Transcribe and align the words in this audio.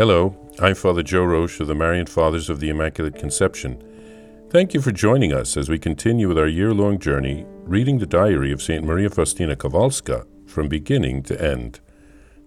Hello, 0.00 0.34
I'm 0.58 0.76
Father 0.76 1.02
Joe 1.02 1.26
Roesch 1.26 1.60
of 1.60 1.66
the 1.66 1.74
Marian 1.74 2.06
Fathers 2.06 2.48
of 2.48 2.58
the 2.58 2.70
Immaculate 2.70 3.16
Conception. 3.16 3.84
Thank 4.48 4.72
you 4.72 4.80
for 4.80 4.92
joining 4.92 5.30
us 5.30 5.58
as 5.58 5.68
we 5.68 5.78
continue 5.78 6.26
with 6.26 6.38
our 6.38 6.48
year 6.48 6.72
long 6.72 6.98
journey 6.98 7.44
reading 7.64 7.98
the 7.98 8.06
diary 8.06 8.50
of 8.50 8.62
St. 8.62 8.82
Maria 8.82 9.10
Faustina 9.10 9.56
Kowalska 9.56 10.26
from 10.46 10.70
beginning 10.70 11.22
to 11.24 11.38
end. 11.38 11.80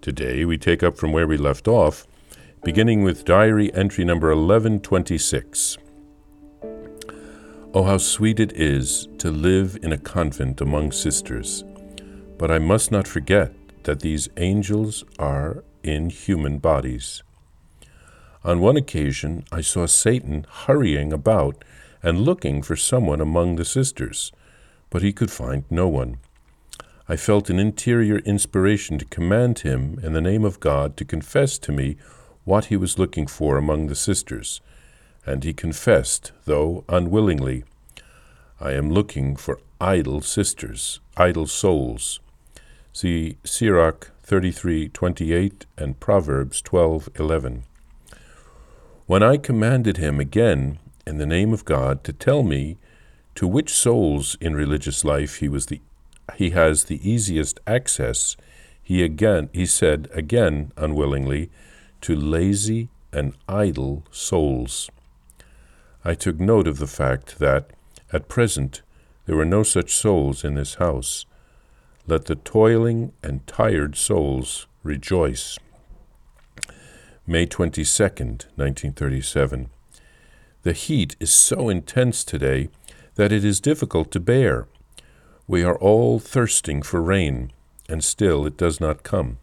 Today 0.02 0.46
we 0.46 0.58
take 0.58 0.82
up 0.82 0.98
from 0.98 1.12
where 1.12 1.28
we 1.28 1.38
left 1.38 1.68
off, 1.68 2.08
beginning 2.64 3.04
with 3.04 3.24
diary 3.24 3.72
entry 3.76 4.04
number 4.04 4.30
1126. 4.30 5.78
Oh, 7.72 7.84
how 7.84 8.00
sweet 8.00 8.40
it 8.40 8.54
is 8.54 9.08
to 9.20 9.30
live 9.30 9.78
in 9.84 9.94
a 9.94 10.00
convent 10.00 10.60
among 10.60 10.92
sisters! 10.92 11.64
But 12.40 12.50
I 12.50 12.58
must 12.58 12.92
not 12.92 13.08
forget 13.08 13.54
that 13.84 14.00
these 14.00 14.28
angels 14.38 15.04
are 15.20 15.64
in 15.84 16.10
human 16.10 16.58
bodies. 16.58 17.22
On 18.44 18.60
one 18.60 18.76
occasion, 18.76 19.46
I 19.54 19.62
saw 19.62 19.86
Satan 19.86 20.46
hurrying 20.50 21.14
about 21.14 21.64
and 22.02 22.22
looking 22.22 22.62
for 22.62 22.76
someone 22.76 23.22
among 23.22 23.56
the 23.56 23.64
sisters, 23.64 24.34
but 24.90 25.02
he 25.02 25.14
could 25.14 25.32
find 25.32 25.64
no 25.70 25.88
one. 25.88 26.18
I 27.08 27.16
felt 27.16 27.50
an 27.50 27.58
interior 27.58 28.18
inspiration 28.20 28.98
to 28.98 29.06
command 29.06 29.60
him, 29.60 29.98
in 30.04 30.12
the 30.12 30.22
name 30.22 30.44
of 30.44 30.60
God, 30.60 30.98
to 30.98 31.06
confess 31.06 31.58
to 31.60 31.72
me 31.72 31.96
what 32.44 32.66
he 32.66 32.76
was 32.76 33.00
looking 33.00 33.28
for 33.28 33.58
among 33.58 33.88
the 33.88 33.96
sisters, 33.96 34.60
and 35.26 35.44
he 35.46 35.54
confessed, 35.54 36.34
though 36.44 36.84
unwillingly. 36.90 37.64
I 38.60 38.74
am 38.74 38.92
looking 38.92 39.38
for 39.38 39.60
idle 39.80 40.22
sisters, 40.22 41.00
idle 41.16 41.48
souls. 41.48 42.20
See 42.92 43.38
Sirach 43.46 44.12
33:28 44.26 45.66
and 45.78 46.00
Proverbs 46.00 46.62
12:11. 46.62 47.64
When 49.06 49.22
I 49.22 49.36
commanded 49.36 49.98
him 49.98 50.22
again, 50.22 50.80
in 51.06 51.18
the 51.18 51.26
name 51.26 51.52
of 51.52 51.66
God, 51.66 52.06
to 52.06 52.14
tell 52.14 52.42
me 52.42 52.78
to 53.36 53.46
which 53.46 53.74
souls 53.74 54.38
in 54.40 54.56
religious 54.56 55.04
life 55.04 55.38
he 55.38 55.50
was 55.50 55.66
the 55.66 55.82
he 56.36 56.52
has 56.52 56.86
the 56.86 57.08
easiest 57.08 57.60
access, 57.68 58.38
he 58.82 59.04
again 59.04 59.50
he 59.52 59.66
said 59.66 60.08
again 60.14 60.72
unwillingly, 60.78 61.50
to 62.00 62.16
lazy 62.16 62.88
and 63.12 63.36
idle 63.50 64.06
souls. 64.10 64.90
I 66.06 66.14
took 66.14 66.40
note 66.40 66.68
of 66.68 66.80
the 66.80 66.88
fact 66.88 67.40
that, 67.40 67.72
at 68.14 68.30
present, 68.30 68.84
there 69.26 69.36
were 69.36 69.44
no 69.44 69.64
such 69.64 69.94
souls 69.94 70.46
in 70.46 70.56
this 70.56 70.76
house. 70.76 71.26
Let 72.08 72.26
the 72.26 72.36
toiling 72.36 73.12
and 73.22 73.46
tired 73.48 73.98
souls 73.98 74.66
rejoice. 74.82 75.60
May 77.26 77.46
22nd, 77.46 78.48
1937. 78.58 79.70
The 80.64 80.74
heat 80.74 81.16
is 81.22 81.32
so 81.32 81.70
intense 81.70 82.26
today 82.26 82.68
that 83.16 83.32
it 83.32 83.46
is 83.46 83.62
difficult 83.62 84.12
to 84.12 84.20
bear. 84.20 84.68
We 85.48 85.64
are 85.64 85.78
all 85.78 86.20
thirsting 86.20 86.82
for 86.82 87.02
rain, 87.02 87.54
and 87.88 88.04
still 88.04 88.46
it 88.46 88.58
does 88.58 88.82
not 88.82 89.04
come. 89.04 89.38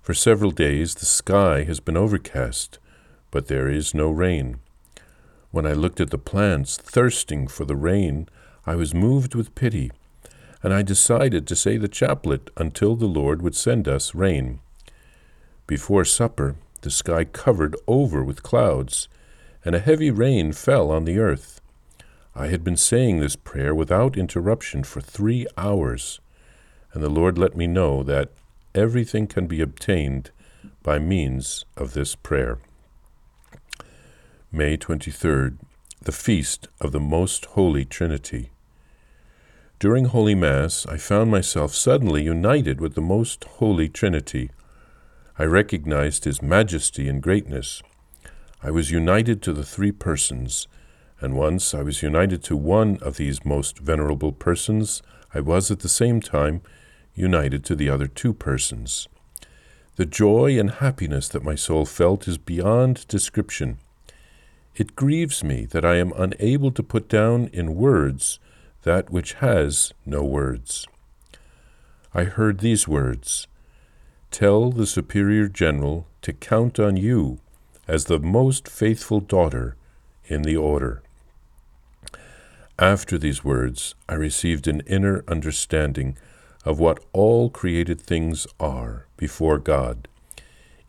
For 0.00 0.14
several 0.14 0.52
days 0.52 0.94
the 0.94 1.04
sky 1.04 1.64
has 1.64 1.80
been 1.80 1.96
overcast, 1.96 2.78
but 3.32 3.48
there 3.48 3.68
is 3.68 3.94
no 3.94 4.08
rain. 4.08 4.60
When 5.50 5.66
I 5.66 5.72
looked 5.72 6.00
at 6.00 6.10
the 6.10 6.18
plants 6.18 6.76
thirsting 6.76 7.48
for 7.48 7.64
the 7.64 7.74
rain, 7.74 8.28
I 8.64 8.76
was 8.76 8.94
moved 8.94 9.34
with 9.34 9.56
pity, 9.56 9.90
and 10.62 10.72
I 10.72 10.82
decided 10.82 11.48
to 11.48 11.56
say 11.56 11.78
the 11.78 11.88
chaplet 11.88 12.50
until 12.56 12.94
the 12.94 13.06
Lord 13.06 13.42
would 13.42 13.56
send 13.56 13.88
us 13.88 14.14
rain. 14.14 14.60
Before 15.66 16.04
supper, 16.04 16.54
the 16.82 16.90
sky 16.90 17.24
covered 17.24 17.74
over 17.86 18.22
with 18.22 18.42
clouds, 18.42 19.08
and 19.64 19.74
a 19.74 19.80
heavy 19.80 20.10
rain 20.10 20.52
fell 20.52 20.90
on 20.90 21.04
the 21.04 21.18
earth. 21.18 21.60
I 22.34 22.48
had 22.48 22.62
been 22.62 22.76
saying 22.76 23.20
this 23.20 23.36
prayer 23.36 23.74
without 23.74 24.16
interruption 24.16 24.84
for 24.84 25.00
three 25.00 25.46
hours, 25.56 26.20
and 26.92 27.02
the 27.02 27.10
Lord 27.10 27.38
let 27.38 27.56
me 27.56 27.66
know 27.66 28.02
that 28.02 28.30
everything 28.74 29.26
can 29.26 29.46
be 29.46 29.60
obtained 29.60 30.30
by 30.82 30.98
means 30.98 31.64
of 31.76 31.94
this 31.94 32.14
prayer. 32.14 32.58
May 34.50 34.76
23rd, 34.76 35.58
the 36.02 36.12
Feast 36.12 36.68
of 36.80 36.92
the 36.92 37.00
Most 37.00 37.46
Holy 37.46 37.84
Trinity. 37.84 38.50
During 39.78 40.06
Holy 40.06 40.34
Mass, 40.34 40.86
I 40.86 40.96
found 40.96 41.30
myself 41.30 41.74
suddenly 41.74 42.22
united 42.22 42.80
with 42.80 42.94
the 42.94 43.00
Most 43.00 43.44
Holy 43.44 43.88
Trinity. 43.88 44.50
I 45.42 45.46
recognized 45.46 46.22
his 46.22 46.40
majesty 46.40 47.08
and 47.08 47.20
greatness. 47.20 47.82
I 48.62 48.70
was 48.70 48.92
united 48.92 49.42
to 49.42 49.52
the 49.52 49.64
three 49.64 49.90
persons, 49.90 50.68
and 51.20 51.34
once 51.34 51.74
I 51.74 51.82
was 51.82 52.00
united 52.00 52.44
to 52.44 52.56
one 52.56 53.00
of 53.02 53.16
these 53.16 53.44
most 53.44 53.80
venerable 53.80 54.30
persons, 54.30 55.02
I 55.34 55.40
was 55.40 55.68
at 55.72 55.80
the 55.80 55.88
same 55.88 56.20
time 56.20 56.62
united 57.16 57.64
to 57.64 57.74
the 57.74 57.90
other 57.90 58.06
two 58.06 58.32
persons. 58.32 59.08
The 59.96 60.06
joy 60.06 60.60
and 60.60 60.70
happiness 60.70 61.28
that 61.30 61.42
my 61.42 61.56
soul 61.56 61.86
felt 61.86 62.28
is 62.28 62.38
beyond 62.38 63.08
description. 63.08 63.78
It 64.76 64.94
grieves 64.94 65.42
me 65.42 65.64
that 65.72 65.84
I 65.84 65.96
am 65.96 66.12
unable 66.12 66.70
to 66.70 66.84
put 66.84 67.08
down 67.08 67.48
in 67.52 67.74
words 67.74 68.38
that 68.84 69.10
which 69.10 69.32
has 69.32 69.92
no 70.06 70.22
words. 70.22 70.86
I 72.14 72.22
heard 72.22 72.60
these 72.60 72.86
words 72.86 73.48
Tell 74.32 74.72
the 74.72 74.86
Superior 74.86 75.46
General 75.46 76.06
to 76.22 76.32
count 76.32 76.80
on 76.80 76.96
you 76.96 77.38
as 77.86 78.06
the 78.06 78.18
most 78.18 78.66
faithful 78.66 79.20
daughter 79.20 79.76
in 80.24 80.40
the 80.40 80.56
order. 80.56 81.02
After 82.78 83.18
these 83.18 83.44
words, 83.44 83.94
I 84.08 84.14
received 84.14 84.66
an 84.66 84.80
inner 84.86 85.22
understanding 85.28 86.16
of 86.64 86.80
what 86.80 87.04
all 87.12 87.50
created 87.50 88.00
things 88.00 88.46
are 88.58 89.06
before 89.18 89.58
God. 89.58 90.08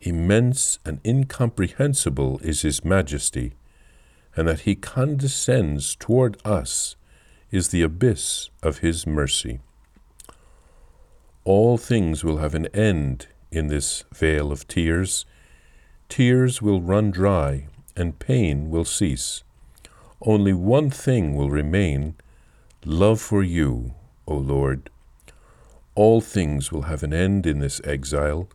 Immense 0.00 0.78
and 0.86 0.98
incomprehensible 1.04 2.38
is 2.42 2.62
His 2.62 2.82
majesty, 2.82 3.52
and 4.34 4.48
that 4.48 4.60
He 4.60 4.74
condescends 4.74 5.96
toward 5.96 6.38
us 6.46 6.96
is 7.50 7.68
the 7.68 7.82
abyss 7.82 8.48
of 8.62 8.78
His 8.78 9.06
mercy. 9.06 9.60
All 11.44 11.76
things 11.76 12.24
will 12.24 12.38
have 12.38 12.54
an 12.54 12.68
end 12.68 13.26
in 13.54 13.68
this 13.68 14.04
vale 14.12 14.50
of 14.50 14.66
tears. 14.66 15.24
Tears 16.08 16.60
will 16.60 16.80
run 16.80 17.10
dry, 17.10 17.66
and 17.96 18.18
pain 18.18 18.70
will 18.70 18.84
cease. 18.84 19.44
Only 20.20 20.52
one 20.52 20.90
thing 20.90 21.34
will 21.34 21.50
remain 21.50 22.14
love 22.84 23.20
for 23.20 23.42
you, 23.42 23.94
O 24.26 24.34
Lord. 24.34 24.90
All 25.94 26.20
things 26.20 26.72
will 26.72 26.82
have 26.82 27.02
an 27.02 27.14
end 27.14 27.46
in 27.46 27.60
this 27.60 27.80
exile, 27.84 28.48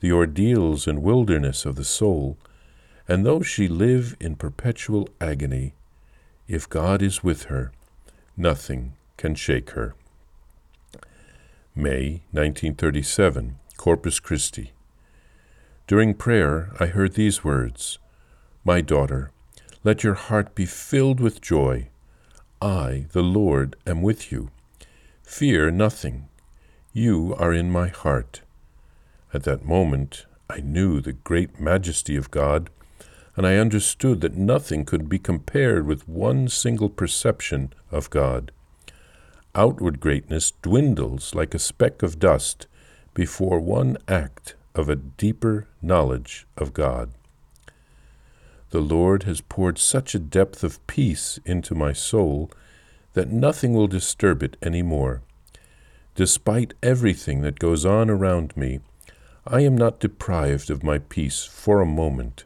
the 0.00 0.12
ordeals 0.12 0.86
and 0.86 1.02
wilderness 1.02 1.64
of 1.66 1.76
the 1.76 1.84
soul, 1.84 2.38
and 3.06 3.24
though 3.24 3.42
she 3.42 3.68
live 3.68 4.16
in 4.20 4.36
perpetual 4.36 5.08
agony, 5.20 5.74
if 6.46 6.68
God 6.68 7.02
is 7.02 7.22
with 7.22 7.44
her, 7.44 7.72
nothing 8.36 8.94
can 9.16 9.34
shake 9.34 9.70
her. 9.70 9.94
May 11.74 12.22
1937. 12.32 13.56
Corpus 13.78 14.18
Christi. 14.20 14.72
During 15.86 16.12
prayer, 16.12 16.72
I 16.78 16.86
heard 16.86 17.14
these 17.14 17.44
words 17.44 17.98
My 18.64 18.82
daughter, 18.82 19.30
let 19.84 20.02
your 20.02 20.14
heart 20.14 20.54
be 20.54 20.66
filled 20.66 21.20
with 21.20 21.40
joy. 21.40 21.88
I, 22.60 23.06
the 23.12 23.22
Lord, 23.22 23.76
am 23.86 24.02
with 24.02 24.30
you. 24.30 24.50
Fear 25.22 25.70
nothing. 25.70 26.28
You 26.92 27.34
are 27.38 27.54
in 27.54 27.70
my 27.70 27.86
heart. 27.88 28.42
At 29.32 29.44
that 29.44 29.64
moment, 29.64 30.26
I 30.50 30.58
knew 30.58 31.00
the 31.00 31.12
great 31.12 31.60
majesty 31.60 32.16
of 32.16 32.32
God, 32.32 32.70
and 33.36 33.46
I 33.46 33.58
understood 33.58 34.20
that 34.22 34.34
nothing 34.36 34.84
could 34.84 35.08
be 35.08 35.20
compared 35.20 35.86
with 35.86 36.08
one 36.08 36.48
single 36.48 36.88
perception 36.88 37.72
of 37.92 38.10
God. 38.10 38.50
Outward 39.54 40.00
greatness 40.00 40.52
dwindles 40.62 41.32
like 41.34 41.54
a 41.54 41.60
speck 41.60 42.02
of 42.02 42.18
dust 42.18 42.66
before 43.18 43.58
one 43.58 43.98
act 44.06 44.54
of 44.76 44.88
a 44.88 44.94
deeper 44.94 45.66
knowledge 45.82 46.46
of 46.56 46.72
God. 46.72 47.10
The 48.70 48.78
Lord 48.78 49.24
has 49.24 49.40
poured 49.40 49.76
such 49.76 50.14
a 50.14 50.20
depth 50.20 50.62
of 50.62 50.86
peace 50.86 51.40
into 51.44 51.74
my 51.74 51.92
soul 51.92 52.48
that 53.14 53.32
nothing 53.32 53.72
will 53.74 53.88
disturb 53.88 54.44
it 54.44 54.56
any 54.62 54.82
more. 54.82 55.20
Despite 56.14 56.74
everything 56.80 57.40
that 57.40 57.58
goes 57.58 57.84
on 57.84 58.08
around 58.08 58.56
me, 58.56 58.78
I 59.44 59.62
am 59.62 59.76
not 59.76 59.98
deprived 59.98 60.70
of 60.70 60.84
my 60.84 60.98
peace 61.00 61.44
for 61.44 61.80
a 61.80 61.86
moment. 61.86 62.44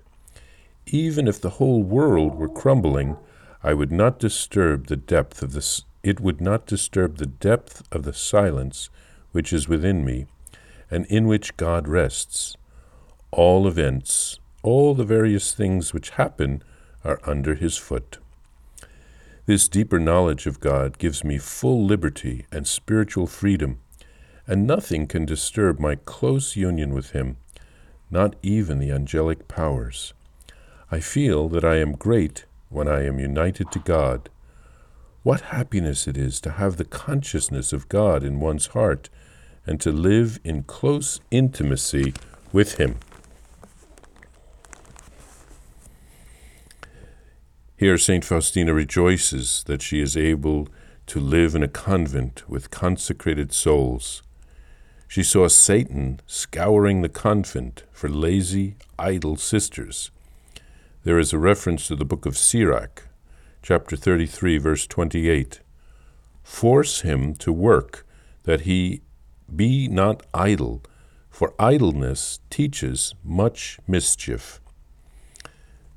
Even 0.86 1.28
if 1.28 1.38
the 1.38 1.56
whole 1.60 1.82
world 1.82 2.36
were 2.36 2.48
crumbling, 2.48 3.18
I 3.62 3.74
would 3.74 3.92
not 3.92 4.18
disturb 4.18 4.86
the 4.86 4.96
depth 4.96 5.42
of 5.42 5.52
this 5.52 5.82
it 6.02 6.18
would 6.18 6.40
not 6.40 6.64
disturb 6.64 7.18
the 7.18 7.26
depth 7.26 7.82
of 7.92 8.04
the 8.04 8.14
silence 8.14 8.88
which 9.32 9.52
is 9.52 9.68
within 9.68 10.02
me 10.02 10.26
and 10.92 11.06
in 11.06 11.26
which 11.26 11.56
God 11.56 11.88
rests. 11.88 12.56
All 13.32 13.66
events 13.66 14.38
all 14.62 14.94
the 14.94 15.04
various 15.04 15.52
things 15.54 15.92
which 15.92 16.10
happen 16.10 16.62
are 17.04 17.20
under 17.24 17.54
his 17.54 17.76
foot. 17.76 18.18
This 19.44 19.68
deeper 19.68 19.98
knowledge 19.98 20.46
of 20.46 20.60
God 20.60 20.98
gives 20.98 21.24
me 21.24 21.36
full 21.36 21.84
liberty 21.84 22.46
and 22.52 22.66
spiritual 22.66 23.26
freedom, 23.26 23.80
and 24.46 24.66
nothing 24.66 25.08
can 25.08 25.26
disturb 25.26 25.80
my 25.80 25.96
close 25.96 26.54
union 26.54 26.94
with 26.94 27.10
him, 27.10 27.38
not 28.08 28.36
even 28.42 28.78
the 28.78 28.92
angelic 28.92 29.48
powers. 29.48 30.14
I 30.92 31.00
feel 31.00 31.48
that 31.48 31.64
I 31.64 31.76
am 31.76 31.92
great 31.92 32.44
when 32.68 32.86
I 32.86 33.04
am 33.04 33.18
united 33.18 33.72
to 33.72 33.78
God. 33.80 34.28
What 35.24 35.40
happiness 35.40 36.06
it 36.06 36.16
is 36.16 36.40
to 36.42 36.52
have 36.52 36.76
the 36.76 36.84
consciousness 36.84 37.72
of 37.72 37.88
God 37.88 38.22
in 38.22 38.38
one's 38.38 38.68
heart 38.68 39.08
and 39.66 39.80
to 39.80 39.92
live 39.92 40.40
in 40.44 40.62
close 40.64 41.20
intimacy 41.30 42.14
with 42.52 42.78
Him. 42.78 42.96
Here, 47.76 47.98
St. 47.98 48.24
Faustina 48.24 48.72
rejoices 48.72 49.64
that 49.66 49.82
she 49.82 50.00
is 50.00 50.16
able 50.16 50.68
to 51.06 51.18
live 51.18 51.54
in 51.54 51.62
a 51.62 51.68
convent 51.68 52.48
with 52.48 52.70
consecrated 52.70 53.52
souls. 53.52 54.22
She 55.08 55.22
saw 55.22 55.48
Satan 55.48 56.20
scouring 56.26 57.02
the 57.02 57.08
convent 57.08 57.82
for 57.90 58.08
lazy, 58.08 58.76
idle 58.98 59.36
sisters. 59.36 60.10
There 61.04 61.18
is 61.18 61.32
a 61.32 61.38
reference 61.38 61.88
to 61.88 61.96
the 61.96 62.04
book 62.04 62.24
of 62.24 62.38
Sirach, 62.38 63.08
chapter 63.62 63.96
33, 63.96 64.58
verse 64.58 64.86
28. 64.86 65.60
Force 66.44 67.00
him 67.00 67.34
to 67.34 67.52
work, 67.52 68.06
that 68.44 68.62
he 68.62 69.02
be 69.56 69.88
not 69.88 70.22
idle, 70.32 70.82
for 71.30 71.54
idleness 71.58 72.40
teaches 72.50 73.14
much 73.24 73.78
mischief. 73.86 74.60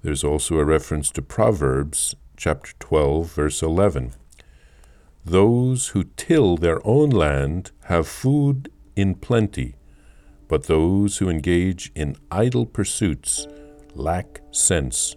There's 0.01 0.23
also 0.23 0.57
a 0.57 0.65
reference 0.65 1.09
to 1.11 1.21
Proverbs 1.21 2.15
chapter 2.37 2.73
12, 2.79 3.31
verse 3.31 3.61
11. 3.61 4.13
Those 5.23 5.87
who 5.87 6.03
till 6.15 6.57
their 6.57 6.85
own 6.85 7.09
land 7.09 7.71
have 7.85 8.07
food 8.07 8.71
in 8.95 9.15
plenty, 9.15 9.75
but 10.47 10.63
those 10.63 11.17
who 11.17 11.29
engage 11.29 11.91
in 11.95 12.17
idle 12.29 12.65
pursuits 12.65 13.47
lack 13.95 14.41
sense. 14.51 15.15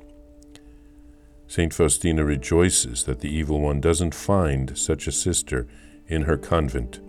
St. 1.46 1.72
Faustina 1.72 2.24
rejoices 2.24 3.04
that 3.04 3.20
the 3.20 3.34
evil 3.34 3.60
one 3.60 3.80
doesn't 3.80 4.14
find 4.14 4.76
such 4.78 5.06
a 5.06 5.12
sister 5.12 5.66
in 6.06 6.22
her 6.22 6.36
convent. 6.36 7.00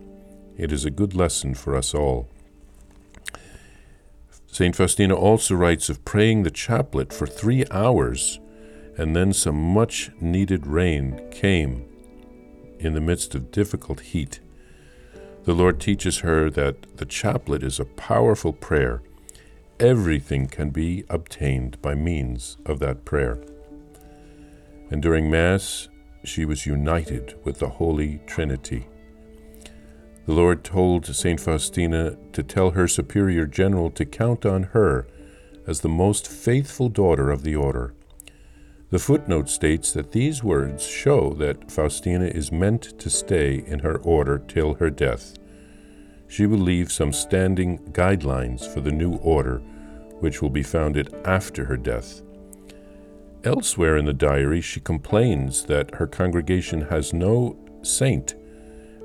It 0.59 0.73
is 0.73 0.83
a 0.83 0.91
good 0.91 1.15
lesson 1.15 1.53
for 1.53 1.73
us 1.73 1.95
all. 1.95 2.27
St. 4.47 4.75
Faustina 4.75 5.15
also 5.15 5.56
writes 5.56 5.88
of 5.88 6.03
praying 6.03 6.44
the 6.44 6.51
chaplet 6.51 7.13
for 7.13 7.25
three 7.25 7.63
hours, 7.71 8.41
and 8.97 9.15
then 9.15 9.31
some 9.31 9.56
much 9.56 10.11
needed 10.19 10.67
rain 10.67 11.25
came 11.31 11.88
in 12.77 12.94
the 12.94 13.00
midst 13.00 13.35
of 13.35 13.51
difficult 13.51 14.01
heat. 14.01 14.41
The 15.45 15.53
Lord 15.53 15.79
teaches 15.79 16.19
her 16.19 16.50
that 16.50 16.97
the 16.97 17.06
chaplet 17.06 17.63
is 17.63 17.79
a 17.79 17.85
powerful 17.85 18.51
prayer. 18.51 19.01
Everything 19.79 20.47
can 20.47 20.71
be 20.71 21.06
obtained 21.09 21.81
by 21.81 21.95
means 21.95 22.57
of 22.65 22.79
that 22.79 23.06
prayer. 23.06 23.41
And 24.91 25.01
during 25.01 25.31
Mass, 25.31 25.88
she 26.25 26.44
was 26.44 26.65
united 26.65 27.39
with 27.45 27.59
the 27.59 27.69
Holy 27.69 28.19
Trinity. 28.27 28.88
The 30.30 30.36
Lord 30.36 30.64
told 30.64 31.08
St. 31.08 31.40
Faustina 31.40 32.16
to 32.34 32.44
tell 32.44 32.70
her 32.70 32.88
superior 32.88 33.48
general 33.48 33.90
to 33.90 34.06
count 34.06 34.46
on 34.46 34.62
her 34.62 35.08
as 35.66 35.81
the 35.81 35.90
most 35.90 36.28
faithful 36.28 36.88
daughter 36.88 37.31
of 37.31 37.42
the 37.42 37.56
order. 37.56 37.96
The 38.92 39.00
footnote 39.00 39.50
states 39.50 39.92
that 39.94 40.12
these 40.12 40.44
words 40.44 40.86
show 40.86 41.34
that 41.40 41.72
Faustina 41.72 42.26
is 42.26 42.52
meant 42.52 43.00
to 43.00 43.10
stay 43.10 43.64
in 43.66 43.80
her 43.80 43.98
order 43.98 44.38
till 44.38 44.76
her 44.76 44.92
death. 44.92 45.36
She 46.28 46.46
will 46.46 46.60
leave 46.60 46.92
some 46.92 47.12
standing 47.12 47.80
guidelines 47.92 48.72
for 48.72 48.81
the 48.81 48.92
new 48.92 49.16
order, 49.16 49.58
which 50.20 50.44
will 50.44 50.52
be 50.52 50.62
founded 50.62 51.12
after 51.26 51.66
her 51.66 51.78
death. 51.78 52.22
Elsewhere 53.44 53.98
in 53.98 54.06
the 54.06 54.14
diary, 54.14 54.62
she 54.62 54.80
complains 54.80 55.64
that 55.64 55.96
her 55.96 56.06
congregation 56.06 56.81
has 56.81 57.14
no 57.14 57.58
saint 57.81 58.36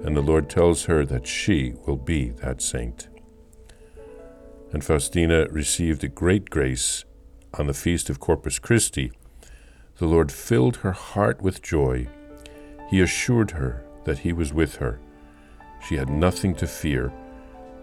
and 0.05 0.15
the 0.15 0.21
Lord 0.21 0.51
tells 0.51 0.85
her 0.85 1.07
that 1.07 1.27
she 1.27 1.73
will 1.87 1.97
be 1.97 2.29
that 2.43 2.61
saint. 2.61 3.09
And 4.71 4.85
Faustina 4.85 5.47
received 5.49 6.05
a 6.05 6.09
great 6.09 6.51
grace 6.51 7.07
on 7.55 7.67
the 7.67 7.75
feast 7.75 8.11
of 8.11 8.21
Corpus 8.21 8.59
Christi. 8.59 9.13
The 9.97 10.07
Lord 10.07 10.31
filled 10.31 10.77
her 10.79 10.93
heart 10.93 11.41
with 11.41 11.63
joy. 11.63 12.07
He 12.91 13.01
assured 13.01 13.53
her 13.53 13.83
that 14.05 14.19
He 14.19 14.33
was 14.35 14.53
with 14.53 14.77
her. 14.77 15.01
She 15.89 15.97
had 15.97 16.11
nothing 16.11 16.55
to 16.57 16.67
fear, 16.67 17.11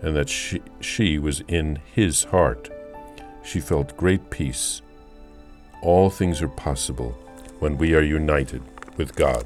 and 0.03 0.15
that 0.15 0.29
she, 0.29 0.61
she 0.79 1.17
was 1.17 1.41
in 1.47 1.79
His 1.95 2.25
heart. 2.25 2.69
She 3.43 3.59
felt 3.59 3.97
great 3.97 4.29
peace. 4.29 4.83
All 5.81 6.11
things 6.11 6.41
are 6.43 6.47
possible 6.49 7.17
when 7.57 7.79
we 7.79 7.95
are 7.95 8.01
united 8.01 8.61
with 8.97 9.15
God. 9.15 9.45